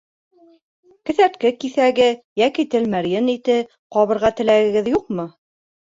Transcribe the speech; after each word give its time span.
Кеҫәртке 1.09 1.51
киҫәге 1.63 2.07
йәки 2.43 2.67
тәлмәрйен 2.75 3.31
ите 3.37 3.59
ҡабырға 3.97 4.33
теләгегеҙ 4.41 4.91
юҡмы? 4.95 5.29